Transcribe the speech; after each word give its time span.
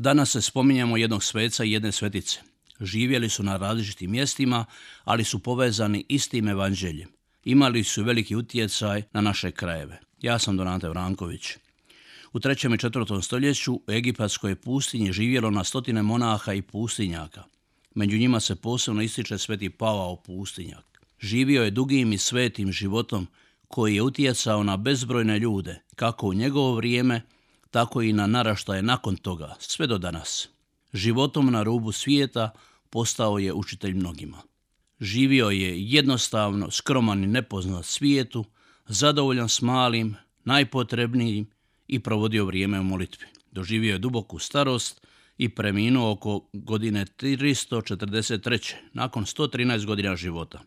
Danas 0.00 0.30
se 0.30 0.42
spominjamo 0.42 0.96
jednog 0.96 1.24
sveca 1.24 1.64
i 1.64 1.72
jedne 1.72 1.92
svetice. 1.92 2.40
Živjeli 2.80 3.28
su 3.28 3.42
na 3.42 3.56
različitim 3.56 4.10
mjestima, 4.10 4.64
ali 5.04 5.24
su 5.24 5.38
povezani 5.38 6.04
istim 6.08 6.48
evanđeljem. 6.48 7.08
Imali 7.44 7.84
su 7.84 8.02
veliki 8.02 8.36
utjecaj 8.36 9.02
na 9.12 9.20
naše 9.20 9.50
krajeve. 9.50 10.00
Ja 10.22 10.38
sam 10.38 10.56
Donate 10.56 10.88
Vranković. 10.88 11.56
U 12.32 12.40
trećem 12.40 12.74
i 12.74 12.78
četvrtom 12.78 13.22
stoljeću 13.22 13.74
u 13.74 13.82
Egipatskoj 13.88 14.54
pustinji 14.54 15.12
živjelo 15.12 15.50
na 15.50 15.64
stotine 15.64 16.02
monaha 16.02 16.52
i 16.52 16.62
pustinjaka. 16.62 17.44
Među 17.94 18.18
njima 18.18 18.40
se 18.40 18.56
posebno 18.56 19.02
ističe 19.02 19.38
sveti 19.38 19.70
Pavao 19.70 20.16
pustinjak. 20.16 21.00
Živio 21.18 21.64
je 21.64 21.70
dugim 21.70 22.12
i 22.12 22.18
svetim 22.18 22.72
životom 22.72 23.26
koji 23.68 23.94
je 23.94 24.02
utjecao 24.02 24.62
na 24.62 24.76
bezbrojne 24.76 25.38
ljude, 25.38 25.80
kako 25.96 26.26
u 26.26 26.34
njegovo 26.34 26.74
vrijeme, 26.74 27.22
tako 27.70 28.02
i 28.02 28.12
na 28.12 28.26
naraštaje 28.26 28.82
nakon 28.82 29.16
toga, 29.16 29.54
sve 29.58 29.86
do 29.86 29.98
danas. 29.98 30.48
Životom 30.92 31.52
na 31.52 31.62
rubu 31.62 31.92
svijeta 31.92 32.50
postao 32.90 33.38
je 33.38 33.52
učitelj 33.52 33.94
mnogima. 33.94 34.38
Živio 35.00 35.50
je 35.50 35.82
jednostavno, 35.82 36.70
skroman 36.70 37.24
i 37.24 37.26
nepoznat 37.26 37.84
svijetu, 37.84 38.44
zadovoljan 38.88 39.48
s 39.48 39.62
malim, 39.62 40.16
najpotrebnijim 40.44 41.50
i 41.88 42.00
provodio 42.00 42.44
vrijeme 42.44 42.80
u 42.80 42.84
molitvi. 42.84 43.26
Doživio 43.50 43.92
je 43.92 43.98
duboku 43.98 44.38
starost 44.38 45.06
i 45.38 45.48
preminuo 45.48 46.10
oko 46.10 46.48
godine 46.52 47.06
343. 47.18 48.74
nakon 48.92 49.24
113 49.24 49.84
godina 49.84 50.16
života. 50.16 50.60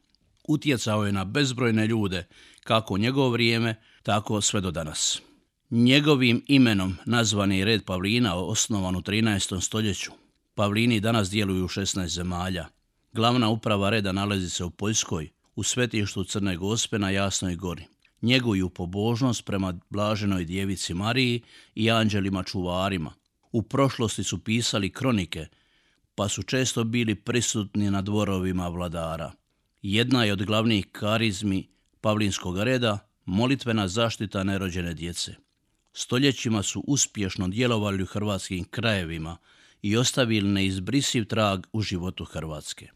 Utjecao 0.47 1.05
je 1.05 1.11
na 1.11 1.25
bezbrojne 1.25 1.87
ljude, 1.87 2.27
kako 2.63 2.97
njegovo 2.97 3.29
vrijeme, 3.29 3.75
tako 4.03 4.41
sve 4.41 4.61
do 4.61 4.71
danas. 4.71 5.21
Njegovim 5.75 6.43
imenom 6.47 6.97
nazvan 7.05 7.51
je 7.51 7.65
red 7.65 7.85
Pavlina 7.85 8.35
osnovan 8.35 8.95
u 8.95 9.01
13. 9.01 9.61
stoljeću. 9.61 10.11
Pavlini 10.55 10.99
danas 10.99 11.29
djeluju 11.29 11.65
u 11.65 11.67
16 11.67 12.07
zemalja. 12.07 12.67
Glavna 13.13 13.49
uprava 13.49 13.89
reda 13.89 14.11
nalazi 14.11 14.49
se 14.49 14.63
u 14.63 14.69
Poljskoj, 14.69 15.29
u 15.55 15.63
svetištu 15.63 16.23
Crne 16.23 16.57
Gospe 16.57 16.99
na 16.99 17.09
Jasnoj 17.09 17.55
gori. 17.55 17.83
Njeguju 18.21 18.69
pobožnost 18.69 19.45
prema 19.45 19.73
blaženoj 19.89 20.45
djevici 20.45 20.93
Mariji 20.93 21.41
i 21.75 21.91
anđelima 21.91 22.43
čuvarima. 22.43 23.13
U 23.51 23.61
prošlosti 23.61 24.23
su 24.23 24.43
pisali 24.43 24.89
kronike, 24.89 25.47
pa 26.15 26.27
su 26.27 26.43
često 26.43 26.83
bili 26.83 27.15
prisutni 27.15 27.91
na 27.91 28.01
dvorovima 28.01 28.67
vladara. 28.67 29.31
Jedna 29.81 30.23
je 30.23 30.33
od 30.33 30.43
glavnih 30.43 30.87
karizmi 30.91 31.67
Pavlinskog 32.01 32.59
reda 32.59 32.99
molitvena 33.25 33.87
zaštita 33.87 34.43
nerođene 34.43 34.93
djece 34.93 35.35
stoljećima 35.93 36.63
su 36.63 36.83
uspješno 36.87 37.47
djelovali 37.47 38.03
u 38.03 38.05
hrvatskim 38.05 38.63
krajevima 38.63 39.37
i 39.81 39.97
ostavili 39.97 40.49
neizbrisiv 40.49 41.25
trag 41.25 41.65
u 41.73 41.81
životu 41.81 42.25
Hrvatske. 42.25 42.89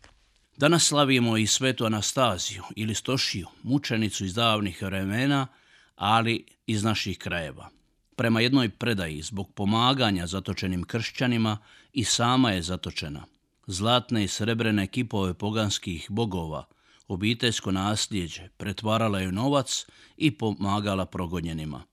Danas 0.57 0.83
slavimo 0.83 1.37
i 1.37 1.47
svetu 1.47 1.85
Anastaziju 1.85 2.63
ili 2.75 2.95
Stošiju, 2.95 3.47
mučenicu 3.63 4.25
iz 4.25 4.33
davnih 4.33 4.81
vremena, 4.81 5.47
ali 5.95 6.45
iz 6.67 6.83
naših 6.83 7.17
krajeva. 7.17 7.69
Prema 8.15 8.41
jednoj 8.41 8.69
predaji, 8.69 9.21
zbog 9.21 9.53
pomaganja 9.53 10.27
zatočenim 10.27 10.83
kršćanima, 10.83 11.57
i 11.93 12.03
sama 12.03 12.51
je 12.51 12.61
zatočena. 12.61 13.25
Zlatne 13.67 14.23
i 14.23 14.27
srebrene 14.27 14.87
kipove 14.87 15.33
poganskih 15.33 16.07
bogova, 16.09 16.65
obiteljsko 17.07 17.71
nasljeđe, 17.71 18.49
pretvarala 18.57 19.19
je 19.19 19.31
novac 19.31 19.85
i 20.17 20.31
pomagala 20.31 21.05
progonjenima. 21.05 21.83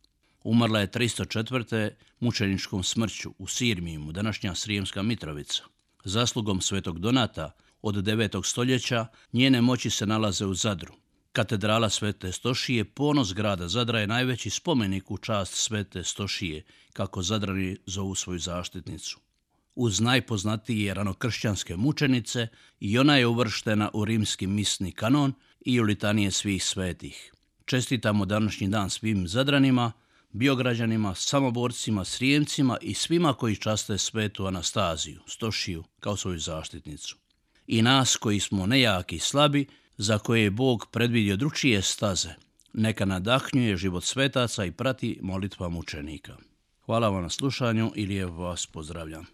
Umrla 0.45 0.81
je 0.81 0.89
304. 0.89 1.91
mučeničkom 2.21 2.83
smrću 2.83 3.35
u 3.39 3.47
Sirmijumu, 3.47 4.13
današnja 4.13 4.55
Srijemska 4.55 5.03
Mitrovica. 5.03 5.63
Zaslugom 6.05 6.61
svetog 6.61 6.99
Donata 6.99 7.51
od 7.83 7.95
9. 7.95 8.47
stoljeća 8.47 9.07
njene 9.33 9.61
moći 9.61 9.91
se 9.91 10.07
nalaze 10.07 10.47
u 10.47 10.55
Zadru. 10.55 10.95
Katedrala 11.33 11.91
Svete 11.91 12.33
Stošije, 12.33 12.85
ponos 12.85 13.35
grada 13.35 13.69
Zadra 13.69 14.01
je 14.01 14.07
najveći 14.07 14.51
spomenik 14.51 15.11
u 15.11 15.19
čast 15.19 15.55
Svete 15.55 16.05
Stošije, 16.05 16.65
kako 16.93 17.23
Zadrani 17.23 17.77
zovu 17.87 18.15
svoju 18.15 18.39
zaštitnicu. 18.39 19.21
Uz 19.75 20.01
najpoznatije 20.01 20.95
ranokršćanske 20.95 21.77
mučenice 21.77 22.49
i 22.81 22.99
ona 22.99 23.17
je 23.17 23.27
uvrštena 23.27 23.91
u 23.95 24.05
rimski 24.05 24.47
misni 24.47 24.93
kanon 24.93 25.33
i 25.61 25.81
u 25.81 25.83
litanije 25.83 26.31
svih 26.31 26.65
svetih. 26.65 27.33
Čestitamo 27.65 28.25
današnji 28.25 28.69
dan 28.69 28.91
svim 28.91 29.29
Zadranima, 29.29 29.93
biograđanima, 30.35 31.15
samoborcima, 31.15 32.05
srijemcima 32.05 32.77
i 32.81 32.95
svima 32.95 33.35
koji 33.35 33.57
časte 33.57 33.99
svetu 33.99 34.47
Anastaziju, 34.47 35.21
Stošiju, 35.27 35.85
kao 36.01 36.17
svoju 36.17 36.39
zaštitnicu. 36.39 37.17
I 37.67 37.83
nas 37.83 38.17
koji 38.17 38.41
smo 38.41 38.67
nejaki 38.67 39.17
i 39.17 39.19
slabi, 39.19 39.67
za 39.97 40.19
koje 40.19 40.43
je 40.43 40.51
Bog 40.51 40.87
predvidio 40.91 41.37
drugčije 41.37 41.83
staze, 41.83 42.35
neka 42.73 43.05
nadahnjuje 43.05 43.77
život 43.77 44.05
svetaca 44.05 44.65
i 44.65 44.73
prati 44.73 45.19
molitva 45.23 45.69
mučenika. 45.69 46.37
Hvala 46.87 47.09
vam 47.09 47.23
na 47.23 47.31
slušanju 47.31 47.93
ili 47.95 48.15
je 48.15 48.27
vas 48.27 48.67
pozdravljam. 48.67 49.27